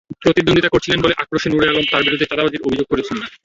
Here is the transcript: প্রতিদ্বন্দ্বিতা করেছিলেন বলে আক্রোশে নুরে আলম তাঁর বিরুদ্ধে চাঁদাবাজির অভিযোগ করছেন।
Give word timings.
প্রতিদ্বন্দ্বিতা 0.23 0.71
করেছিলেন 0.73 0.99
বলে 1.03 1.17
আক্রোশে 1.23 1.49
নুরে 1.51 1.65
আলম 1.71 1.83
তাঁর 1.91 2.05
বিরুদ্ধে 2.05 2.25
চাঁদাবাজির 2.31 2.65
অভিযোগ 2.67 2.87
করছেন। 2.89 3.17